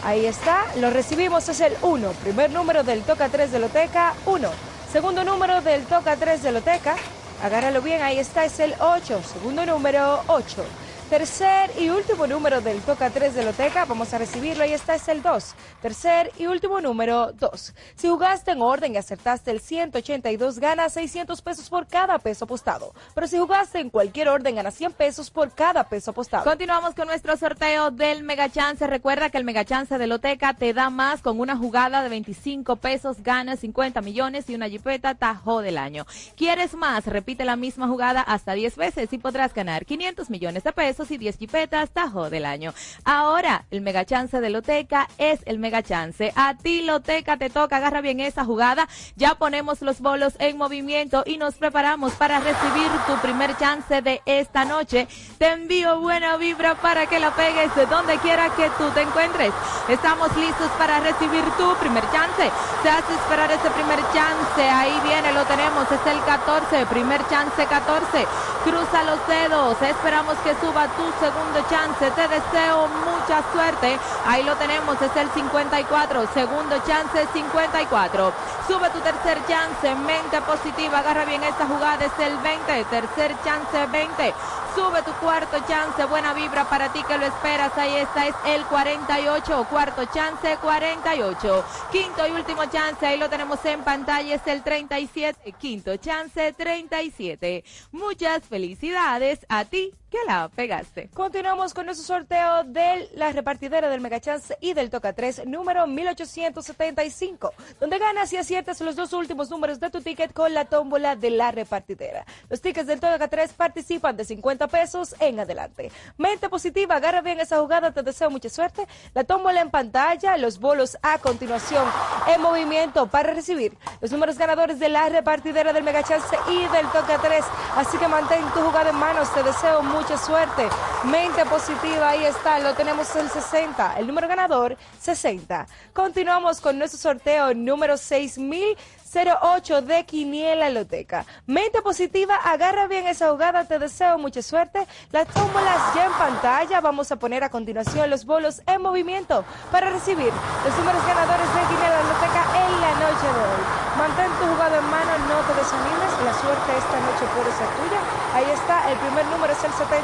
Ahí 0.05 0.25
está, 0.25 0.65
lo 0.77 0.89
recibimos, 0.89 1.47
es 1.51 1.61
el 1.61 1.75
1. 1.83 2.13
Primer 2.25 2.51
número 2.51 2.83
del 2.83 3.03
Toca 3.03 3.29
3 3.29 3.53
de 3.53 3.59
Loteca, 3.59 4.15
1. 4.25 4.49
Segundo 4.91 5.23
número 5.23 5.61
del 5.61 5.85
Toca 5.85 6.17
3 6.17 6.43
de 6.43 6.53
Loteca, 6.53 6.97
agárralo 7.45 7.83
bien, 7.83 8.01
ahí 8.01 8.19
está, 8.19 8.47
es 8.47 8.59
el 8.59 8.75
8. 8.81 9.21
Segundo 9.31 9.67
número, 9.67 10.23
8. 10.29 10.65
Tercer 11.09 11.71
y 11.81 11.89
último 11.89 12.27
número 12.27 12.61
del 12.61 12.83
Toca 12.83 13.09
3 13.09 13.35
de 13.35 13.43
Loteca, 13.43 13.87
vamos 13.87 14.13
a 14.13 14.19
recibirlo, 14.19 14.65
ahí 14.65 14.75
está, 14.75 14.95
es 14.95 15.09
el 15.09 15.23
2. 15.23 15.55
Tercer 15.81 16.31
y 16.37 16.47
último 16.47 16.83
número, 16.83 17.33
2. 17.33 17.75
Si 17.97 18.09
jugaste 18.09 18.51
en 18.51 18.61
orden 18.61 18.93
y 18.93 18.99
acertaste 18.99 19.51
el 19.51 19.61
182, 19.61 20.59
ganas 20.59 20.93
600 20.93 21.41
pesos 21.41 21.71
por 21.71 21.87
cada 21.87 22.19
peso 22.19 22.45
apostado. 22.45 22.93
Pero 23.15 23.27
si 23.27 23.39
jugaste 23.39 23.79
en 23.79 23.89
cualquier 23.89 24.29
orden, 24.29 24.57
ganas 24.57 24.75
100 24.75 24.93
pesos 24.93 25.31
por 25.31 25.51
cada 25.55 25.89
peso 25.89 26.11
apostado. 26.11 26.45
Continuamos 26.45 26.95
con 26.95 27.09
nuestro 27.09 27.39
sorteo 27.39 27.91
del 27.91 28.23
Mega 28.23 28.51
Chance. 28.51 28.87
Recuerda 28.87 29.31
que 29.31 29.39
el 29.39 29.45
Mega 29.45 29.65
Chance 29.65 29.97
de 29.97 30.07
Loteca 30.07 30.53
te 30.53 30.75
da 30.75 30.91
más 30.91 31.23
con 31.23 31.41
una 31.41 31.57
jugada 31.57 32.03
de 32.03 32.11
25 32.11 32.77
pesos, 32.77 33.23
ganas 33.23 33.61
50 33.61 34.03
millones 34.03 34.51
y 34.51 34.55
una 34.55 34.69
jipeta 34.69 35.15
tajo 35.15 35.63
del 35.63 35.79
año. 35.79 36.05
¿Quieres 36.37 36.75
más? 36.75 37.07
Repite 37.07 37.47
la 37.47 37.57
misma 37.57 37.89
jugada 37.89 38.21
hasta 38.21 38.53
10 38.53 38.77
veces 38.77 39.11
y 39.11 39.17
podrás 39.17 39.55
ganar 39.55 39.87
500 39.87 40.29
millones 40.29 40.65
de 40.65 40.73
pesos 40.73 40.98
y 40.99 41.17
10 41.17 41.39
jipetas 41.39 41.91
tajo 41.91 42.29
del 42.29 42.45
año. 42.45 42.75
Ahora, 43.05 43.65
el 43.71 43.81
Mega 43.83 44.05
Chance 44.05 44.41
de 44.41 44.51
Loteca 44.51 45.09
es 45.17 45.41
el 45.47 45.59
Mega 45.59 45.83
Chance. 45.83 46.33
A 46.35 46.55
ti, 46.55 46.83
Loteca, 46.83 47.37
te 47.37 47.51
toca. 47.51 47.77
Agarra 47.77 48.01
bien 48.01 48.19
esa 48.19 48.45
jugada. 48.45 48.89
Ya 49.15 49.37
ponemos 49.37 49.81
los 49.81 50.01
bolos 50.01 50.35
en 50.41 50.59
movimiento 50.59 51.23
y 51.25 51.37
nos 51.37 51.55
preparamos 51.55 52.15
para 52.15 52.41
recibir 52.41 52.91
tu 53.07 53.17
primer 53.23 53.57
chance 53.57 54.03
de 54.03 54.21
esta 54.27 54.65
noche. 54.65 55.07
Te 55.39 55.53
envío 55.53 56.01
buena 56.01 56.37
vibra 56.37 56.75
para 56.75 57.07
que 57.07 57.21
la 57.21 57.31
pegues 57.31 57.75
de 57.77 57.87
donde 57.87 58.19
quiera 58.19 58.51
que 58.57 58.69
tú 58.77 58.91
te 58.91 59.03
encuentres. 59.03 59.53
Estamos 59.89 60.37
listos 60.37 60.71
para 60.79 60.99
recibir 60.99 61.45
tu 61.57 61.75
primer 61.77 62.05
chance. 62.11 62.51
Se 62.83 62.91
hace 62.91 63.15
esperar 63.15 63.51
ese 63.53 63.71
primer 63.71 64.01
chance. 64.13 64.63
Ahí 64.69 64.99
viene, 65.05 65.33
lo 65.33 65.45
tenemos. 65.45 65.87
Es 65.93 66.05
el 66.13 66.21
14. 66.25 66.87
Primer 66.87 67.27
chance 67.29 67.65
14. 67.65 68.27
Cruza 68.65 69.05
los 69.05 69.27
dedos. 69.29 69.81
Esperamos 69.83 70.37
que 70.39 70.55
suba 70.61 70.88
tu 70.97 71.05
segundo 71.21 71.67
chance. 71.69 72.11
Te 72.11 72.29
deseo 72.29 72.89
mucha 73.05 73.43
suerte. 73.53 73.99
Ahí 74.27 74.43
lo 74.43 74.57
tenemos, 74.57 75.01
es 75.01 75.15
el 75.17 75.31
54. 75.31 76.29
Segundo 76.35 76.77
chance 76.87 77.27
54. 77.33 78.33
Sube 78.67 78.91
tu 78.91 79.01
tercer 79.01 79.39
chance. 79.47 79.95
Mente 79.95 80.41
positiva. 80.43 80.99
Agarra 80.99 81.25
bien 81.25 81.43
esta 81.45 81.67
jugada. 81.67 82.05
Es 82.05 82.19
el 82.19 82.37
20. 82.39 82.85
Tercer 82.85 83.35
chance 83.45 83.87
20. 83.87 84.35
Sube 84.79 85.03
tu 85.03 85.13
cuarto 85.15 85.57
chance, 85.67 86.05
buena 86.05 86.35
vibra 86.35 86.69
para 86.69 86.93
ti 86.93 87.03
que 87.03 87.19
lo 87.19 87.27
esperas. 87.27 87.77
Ahí 87.77 87.97
está, 87.97 88.29
es 88.29 88.35
el 88.47 88.65
48. 88.67 89.67
Cuarto 89.69 90.05
chance, 90.05 90.57
48. 90.63 91.65
Quinto 91.91 92.27
y 92.29 92.31
último 92.31 92.65
chance, 92.67 93.05
ahí 93.05 93.19
lo 93.19 93.29
tenemos 93.29 93.59
en 93.65 93.83
pantalla, 93.83 94.37
es 94.37 94.47
el 94.47 94.63
37. 94.63 95.53
Quinto 95.59 95.97
chance, 95.97 96.53
37. 96.53 97.65
Muchas 97.91 98.45
felicidades 98.45 99.45
a 99.49 99.65
ti 99.65 99.93
que 100.11 100.19
la 100.27 100.49
pegaste. 100.49 101.11
Continuamos 101.13 101.75
con 101.75 101.87
nuestro 101.87 102.07
sorteo 102.07 102.65
de 102.65 103.09
la 103.15 103.31
repartidera 103.33 103.89
del 103.89 104.01
Mega 104.01 104.21
Chance 104.21 104.57
y 104.61 104.73
del 104.73 104.91
Toca 104.91 105.13
3 105.13 105.47
número 105.47 105.87
1875, 105.87 107.53
donde 107.79 107.99
ganas 107.99 108.33
y 108.33 108.37
aciertas 108.37 108.81
los 108.81 108.97
dos 108.97 109.13
últimos 109.13 109.51
números 109.51 109.81
de 109.81 109.91
tu 109.91 110.01
ticket 110.01 110.33
con 110.33 110.55
la 110.55 110.65
tómbola 110.65 111.17
de 111.17 111.31
la 111.31 111.51
repartidera. 111.53 112.25
Los 112.49 112.61
tickets 112.61 112.87
del 112.87 113.01
Toca 113.01 113.29
3 113.29 113.53
participan 113.53 114.17
de 114.17 114.25
50 114.25 114.69
pesos 114.69 115.15
en 115.21 115.41
adelante. 115.41 115.93
Mente 116.17 116.49
positiva, 116.49 116.97
agarra 116.97 117.21
bien 117.21 117.41
esa 117.41 117.59
jugada, 117.59 117.93
te 117.93 118.03
deseo 118.03 118.31
mucha 118.31 118.49
suerte. 118.49 118.87
La 119.15 119.25
tómbola 119.25 119.61
en 119.61 119.71
pantalla, 119.71 120.37
los 120.39 120.59
bolos 120.59 120.97
a 121.03 121.19
continuación 121.19 121.85
en 122.27 122.41
movimiento 122.41 123.09
para 123.09 123.35
recibir 123.35 123.77
los 124.01 124.11
números 124.11 124.39
ganadores 124.39 124.79
de 124.79 124.89
la 124.89 125.09
repartidera 125.09 125.73
del 125.73 125.85
Mega 125.85 126.03
Chance 126.03 126.37
y 126.51 126.67
del 126.69 126.87
Toca 126.93 127.19
3. 127.19 127.45
Así 127.77 127.99
que 127.99 128.09
mantén 128.09 128.43
tu 128.55 128.61
jugada 128.61 128.91
en 128.91 128.97
manos, 128.97 129.33
te 129.35 129.43
deseo 129.43 129.83
mucha 129.99 130.17
suerte. 130.17 130.69
Mente 131.05 131.45
positiva, 131.47 132.11
ahí 132.11 132.25
está, 132.25 132.61
lo 132.61 132.73
tenemos 132.75 133.17
el 133.17 133.29
60, 133.29 133.99
el 133.99 134.07
número 134.07 134.29
ganador 134.29 134.77
60. 135.01 135.67
Continuamos 135.93 136.61
con 136.61 136.79
nuestro 136.79 137.01
sorteo 137.01 137.53
número 137.53 137.97
6008 137.97 139.83
de 139.83 140.05
Quiniela 140.07 140.71
Loteca. 140.71 141.27
Mente 141.47 141.83
positiva, 141.83 142.37
agarra 142.37 142.87
bien 142.87 143.09
esa 143.09 143.31
jugada, 143.33 143.65
te 143.65 143.81
deseo 143.81 144.19
mucha 144.19 144.41
suerte. 144.41 144.87
Las 145.11 145.27
tómbolas 145.27 145.95
ya 145.97 146.07
en 146.07 146.13
pantalla, 146.13 146.81
vamos 146.81 147.11
a 147.11 147.17
poner 147.17 147.43
a 147.43 147.49
continuación 147.49 148.09
los 148.09 148.25
bolos 148.25 148.63
en 148.69 148.81
movimiento 148.81 149.45
para 149.73 149.91
recibir 149.91 150.33
los 150.65 150.79
números 150.79 151.05
ganadores 151.09 151.55
de 151.55 151.61
Quiniela 151.75 152.03
Loteca 152.05 152.45
en 152.55 152.81
la 152.81 152.93
noche 153.03 153.27
de 153.27 153.41
hoy. 153.41 153.63
Mantén 153.99 154.31
tu 154.39 154.47
jugada 154.47 154.79
en 154.79 154.91
mano, 154.91 155.19
no 155.27 155.41
te 155.43 155.55
desanimes, 155.59 156.13
la 156.25 156.35
suerte 156.41 156.71
esta 156.79 157.01
noche 157.01 157.27
puede 157.35 157.51
ser 157.51 157.67
tuya. 157.83 158.18
Ahí 158.39 158.49
está, 158.53 158.89
el 158.89 158.97
primer 158.99 159.27
número 159.35 159.53
es 159.53 159.65
el 159.65 159.73
75. 159.73 159.99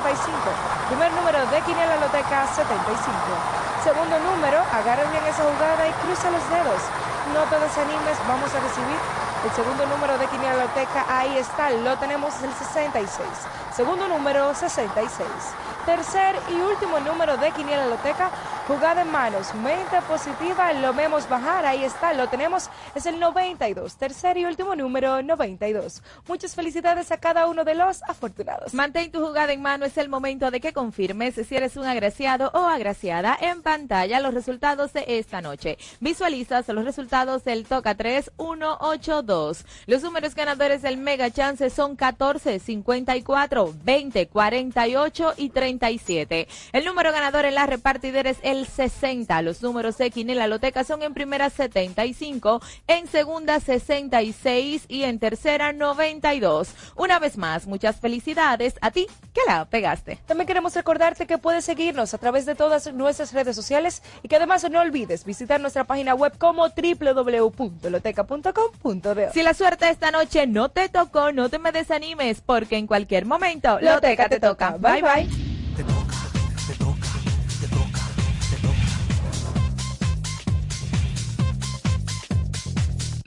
Primer 0.88 1.12
número 1.12 1.38
de 1.54 1.60
Quiniela 1.60 1.94
Loteca 1.98 2.48
75. 2.48 2.74
Segundo 3.84 4.18
número, 4.18 4.58
agarra 4.74 5.04
bien 5.06 5.22
esa 5.22 5.44
jugada 5.44 5.86
y 5.86 5.92
cruza 6.02 6.32
los 6.32 6.42
dedos. 6.50 6.82
No 7.30 7.46
te 7.46 7.62
desanimes, 7.62 8.18
vamos 8.26 8.50
a 8.50 8.58
recibir 8.58 8.98
el 9.44 9.50
segundo 9.54 9.86
número 9.86 10.18
de 10.18 10.26
Quiniela 10.26 10.66
Loteca. 10.66 11.06
Ahí 11.08 11.38
está, 11.38 11.70
lo 11.70 11.96
tenemos 11.98 12.34
el 12.42 12.52
66. 12.52 13.06
Segundo 13.70 14.08
número 14.08 14.52
66. 14.52 15.30
Tercer 15.86 16.34
y 16.50 16.60
último 16.60 16.98
número 17.06 17.36
de 17.36 17.52
Quiniela 17.52 17.86
Loteca, 17.86 18.30
jugada 18.66 19.02
en 19.02 19.10
manos, 19.10 19.54
mente 19.54 20.00
positiva, 20.08 20.72
lo 20.72 20.94
vemos 20.94 21.28
bajar, 21.28 21.66
ahí 21.66 21.84
está, 21.84 22.14
lo 22.14 22.28
tenemos, 22.28 22.70
es 22.94 23.04
el 23.06 23.20
92. 23.20 23.96
Tercer 23.96 24.38
y 24.38 24.46
último 24.46 24.74
número 24.74 25.22
92. 25.22 26.02
Muchas 26.26 26.54
felicidades 26.54 27.12
a 27.12 27.18
cada 27.18 27.46
uno 27.46 27.64
de 27.64 27.74
los 27.74 28.02
afortunados. 28.04 28.72
Mantén 28.72 29.12
tu 29.12 29.24
jugada 29.24 29.52
en 29.52 29.60
mano, 29.60 29.84
es 29.84 29.98
el 29.98 30.08
momento 30.08 30.50
de 30.50 30.60
que 30.60 30.72
confirmes 30.72 31.34
si 31.34 31.56
eres 31.56 31.76
un 31.76 31.84
agraciado 31.84 32.50
o 32.54 32.60
agraciada 32.64 33.36
en 33.40 33.62
pantalla 33.62 34.20
los 34.20 34.32
resultados 34.32 34.92
de 34.92 35.04
esta 35.08 35.40
noche. 35.40 35.76
Visualizas 36.00 36.68
los 36.68 36.84
resultados 36.84 37.44
del 37.44 37.66
Toca 37.66 37.94
3 37.94 38.32
182. 38.38 39.64
Los 39.86 40.02
números 40.02 40.34
ganadores 40.34 40.82
del 40.82 40.96
Mega 40.96 41.30
Chance 41.30 41.68
son 41.70 41.96
14, 41.96 42.58
54, 42.58 43.74
20, 43.84 44.28
48 44.28 45.34
y 45.36 45.50
37. 45.50 46.48
El 46.72 46.84
número 46.84 47.12
ganador 47.12 47.44
en 47.44 47.54
la 47.54 47.66
repartidera 47.66 48.30
es 48.30 48.38
60. 48.62 49.42
Los 49.42 49.62
números 49.62 49.98
de 49.98 50.10
Quinela 50.10 50.46
Loteca 50.46 50.84
son 50.84 51.02
en 51.02 51.14
primera 51.14 51.50
75, 51.50 52.62
en 52.86 53.08
segunda 53.08 53.58
66 53.60 54.84
y 54.88 55.02
en 55.02 55.18
tercera 55.18 55.72
92. 55.72 56.68
Una 56.96 57.18
vez 57.18 57.36
más, 57.36 57.66
muchas 57.66 57.96
felicidades 57.96 58.76
a 58.80 58.92
ti 58.92 59.08
que 59.32 59.40
la 59.46 59.64
pegaste. 59.64 60.20
También 60.26 60.46
queremos 60.46 60.74
recordarte 60.74 61.26
que 61.26 61.38
puedes 61.38 61.64
seguirnos 61.64 62.12
a 62.14 62.18
través 62.18 62.46
de 62.46 62.54
todas 62.54 62.92
nuestras 62.92 63.32
redes 63.32 63.56
sociales 63.56 64.02
y 64.22 64.28
que 64.28 64.36
además 64.36 64.64
no 64.70 64.80
olvides 64.80 65.24
visitar 65.24 65.60
nuestra 65.60 65.84
página 65.84 66.14
web 66.14 66.38
como 66.38 66.68
www.loteca.com.de. 66.68 69.30
Si 69.32 69.42
la 69.42 69.54
suerte 69.54 69.88
esta 69.88 70.10
noche 70.10 70.46
no 70.46 70.68
te 70.68 70.88
tocó, 70.88 71.32
no 71.32 71.48
te 71.48 71.58
me 71.58 71.72
desanimes 71.72 72.40
porque 72.40 72.76
en 72.76 72.86
cualquier 72.86 73.26
momento 73.26 73.80
Loteca 73.80 74.28
te 74.28 74.38
toca. 74.38 74.76
Bye 74.78 75.02
bye. 75.02 75.28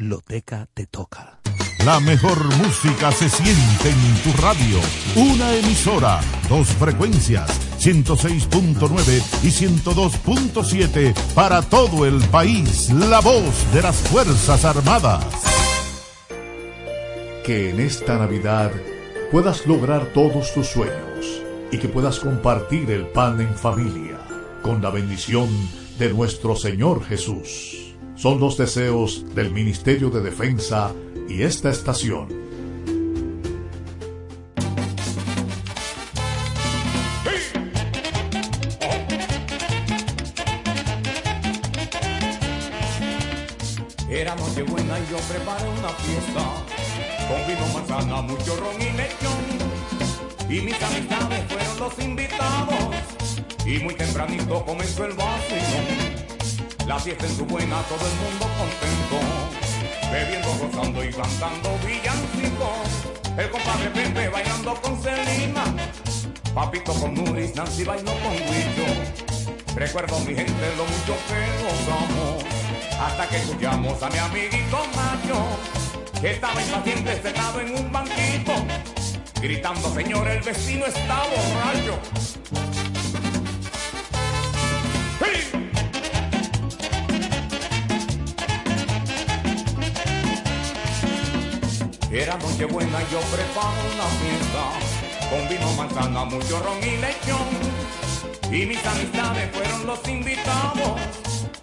Loteca 0.08 0.68
te 0.74 0.86
toca. 0.88 1.40
La 1.86 2.00
mejor 2.00 2.44
música 2.56 3.12
se 3.12 3.30
siente 3.30 3.90
en 3.90 4.16
tu 4.24 4.42
radio. 4.42 4.80
Una 5.16 5.54
emisora, 5.56 6.22
dos 6.50 6.68
frecuencias, 6.70 7.50
106.9 7.80 9.22
y 9.44 9.48
102.7 9.48 11.14
para 11.34 11.62
todo 11.62 12.06
el 12.06 12.20
país. 12.30 12.90
La 12.92 13.20
voz 13.20 13.74
de 13.74 13.82
las 13.82 13.98
Fuerzas 13.98 14.66
Armadas. 14.66 15.26
Que 17.46 17.72
en 17.72 17.80
esta 17.80 18.18
Navidad 18.18 18.72
puedas 19.32 19.66
lograr 19.68 20.14
todos 20.14 20.54
tus 20.54 20.68
sueños 20.68 21.42
y 21.72 21.78
que 21.78 21.90
puedas 21.90 22.20
compartir 22.20 22.92
el 22.92 23.08
pan 23.08 23.42
en 23.42 23.54
familia 23.56 24.18
con 24.62 24.82
la 24.82 24.90
bendición 24.90 25.50
de 26.00 26.14
nuestro 26.14 26.56
Señor 26.56 27.04
Jesús. 27.06 27.87
Son 28.18 28.40
los 28.40 28.58
deseos 28.58 29.24
del 29.36 29.52
Ministerio 29.52 30.10
de 30.10 30.22
Defensa 30.22 30.92
y 31.30 31.44
esta 31.44 31.70
estación. 31.70 32.28
Era 44.10 44.36
noche 44.36 44.64
buena 44.64 44.98
y 44.98 45.12
yo 45.12 45.18
preparé 45.30 45.70
una 45.78 45.90
fiesta 45.90 46.66
con 47.28 47.48
vino, 47.48 47.68
manzana, 47.72 48.22
mucho 48.24 48.56
ron 48.56 48.82
y 48.82 48.98
lechón. 48.98 50.50
Y 50.50 50.62
mis 50.62 50.82
amistades 50.82 51.46
fueron 51.52 51.80
los 51.80 52.00
invitados 52.00 52.96
y 53.64 53.78
muy 53.78 53.94
tempranito 53.94 54.66
comenzó 54.66 55.06
el 55.06 55.14
vacilón. 55.14 56.37
La 56.88 56.98
fiesta 56.98 57.26
en 57.26 57.36
su 57.36 57.46
buena, 57.46 57.82
todo 57.82 58.00
el 58.00 58.16
mundo 58.16 58.48
contento. 58.58 59.20
Bebiendo, 60.10 60.48
gozando 60.54 61.04
y 61.04 61.12
cantando 61.12 61.78
villancicos. 61.86 63.38
El 63.38 63.50
compadre 63.50 63.90
Pepe 63.90 64.30
bailando 64.30 64.74
con 64.82 65.04
Selena. 65.04 65.66
Papito 66.54 66.94
con 66.94 67.14
Nuris, 67.14 67.54
Nancy 67.56 67.84
bailó 67.84 68.14
con 68.14 68.32
Huicho. 68.32 69.76
Recuerdo 69.76 70.18
mi 70.22 70.34
gente 70.34 70.76
lo 70.78 70.86
mucho 70.86 71.14
que 71.28 71.40
gozamos. 71.62 72.46
Hasta 72.98 73.28
que 73.28 73.36
escuchamos 73.36 74.02
a 74.02 74.10
mi 74.10 74.18
amiguito 74.20 74.78
Macho. 74.96 76.22
Que 76.22 76.32
estaba 76.32 76.62
impaciente 76.64 77.22
sentado 77.22 77.60
en 77.60 77.76
un 77.76 77.92
banquito. 77.92 78.54
Gritando, 79.42 79.94
señor, 79.94 80.26
el 80.30 80.42
vecino 80.42 80.86
está 80.86 81.18
borracho. 81.18 82.00
Era 92.18 92.36
noche 92.36 92.66
buena 92.66 92.98
y 93.04 93.14
yo 93.14 93.20
preparo 93.20 93.78
una 93.94 94.08
fiesta. 94.18 95.30
Con 95.30 95.48
vino, 95.48 95.72
manzana, 95.74 96.26
mucho 96.26 96.60
ron 96.62 96.80
y 96.80 96.98
lechón. 96.98 97.48
Y 98.52 98.66
mis 98.66 98.84
amistades 98.84 99.52
fueron 99.54 99.86
los 99.86 100.08
invitados. 100.08 101.00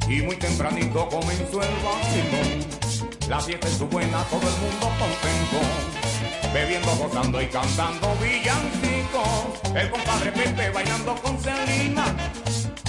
Y 0.08 0.22
muy 0.22 0.36
tempranito 0.36 1.08
comenzó 1.08 1.60
el 1.60 1.74
vacilón. 1.82 3.28
La 3.28 3.40
fiesta 3.40 3.66
es 3.66 3.80
buena, 3.80 4.22
todo 4.30 4.42
el 4.42 4.56
mundo 4.62 4.92
contento. 4.96 6.54
Bebiendo, 6.54 6.96
gozando 6.98 7.42
y 7.42 7.46
cantando 7.46 8.14
villancicos 8.22 9.74
El 9.74 9.90
compadre 9.90 10.30
Pepe 10.30 10.70
bailando 10.70 11.16
con 11.16 11.36
Selena. 11.42 12.14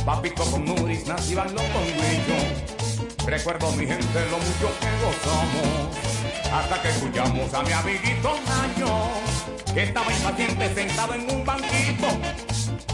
Papito 0.06 0.46
con 0.52 0.66
Nuris, 0.66 1.08
Nancy 1.08 1.34
bailó 1.34 1.64
con 1.74 1.84
Guillo 1.84 3.26
Recuerdo 3.26 3.72
mi 3.72 3.88
gente 3.88 4.20
lo 4.30 4.38
mucho 4.38 4.70
que 4.80 4.88
gozamos 5.04 6.15
hasta 6.60 6.82
que 6.82 6.90
escuchamos 6.90 7.54
a 7.54 7.64
mi 7.64 7.72
amiguito 7.74 8.34
Nacho, 8.48 9.74
que 9.74 9.84
estaba 9.84 10.12
impaciente 10.12 10.74
sentado 10.74 11.14
en 11.14 11.30
un 11.30 11.46
banquito, 11.46 12.08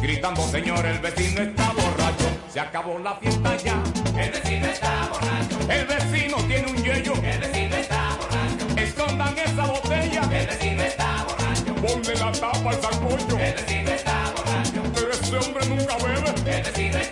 gritando, 0.02 0.42
señor, 0.48 0.84
el 0.86 0.98
vecino 1.00 1.42
está 1.42 1.72
borracho, 1.72 2.26
se 2.52 2.60
acabó 2.60 2.98
la 2.98 3.16
fiesta 3.16 3.56
ya, 3.58 3.84
el 4.18 4.32
vecino 4.32 4.66
está 4.66 5.10
borracho, 5.12 5.72
el 5.72 5.86
vecino 5.86 6.38
tiene 6.48 6.72
un 6.72 6.78
yello, 6.78 7.14
el 7.14 7.40
vecino 7.40 7.76
está 7.76 8.18
borracho, 8.18 8.82
escondan 8.82 9.38
esa 9.38 9.66
botella, 9.66 10.22
el 10.24 10.48
vecino 10.48 10.82
está 10.82 11.26
borracho, 11.26 11.76
ponle 11.76 12.16
la 12.16 12.32
tapa 12.32 12.70
al 12.70 12.82
sancocho, 12.82 13.38
el 13.38 13.54
vecino 13.54 13.92
está 13.92 14.34
borracho, 14.36 14.82
pero 14.96 15.12
este 15.12 15.38
hombre 15.38 15.66
nunca 15.68 15.96
bebe, 15.98 16.58
el 16.58 16.64
vecino 16.64 16.98
está 16.98 17.11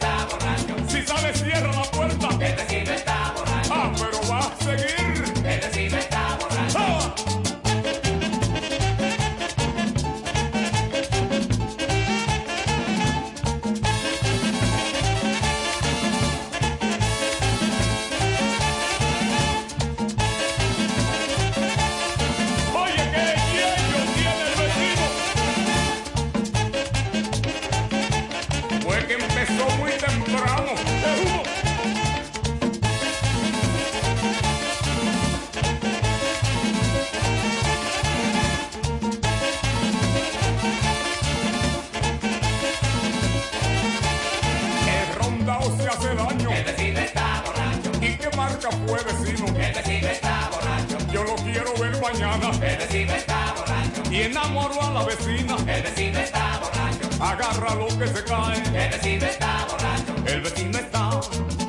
enamoro 54.40 54.82
a 54.82 54.92
la 54.92 55.04
vecina. 55.04 55.56
el 55.68 55.84
vecino 55.84 56.20
está 56.20 56.60
borracho, 56.60 57.24
Agarra 57.24 57.76
lo 57.76 57.88
que 57.88 58.08
se 58.08 58.24
cae. 58.24 58.58
el 58.58 58.92
vecino 58.92 59.26
está 59.26 59.66
borracho, 59.70 60.14
El 60.34 60.42
vecino 60.42 60.80
está. 60.80 61.10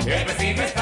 el 0.07 0.25
vecino 0.25 0.63
está 0.63 0.80